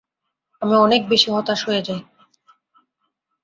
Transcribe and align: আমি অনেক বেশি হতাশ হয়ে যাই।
আমি 0.61 0.75
অনেক 0.77 1.01
বেশি 1.09 1.27
হতাশ 1.31 1.59
হয়ে 1.67 1.81
যাই। 1.81 2.01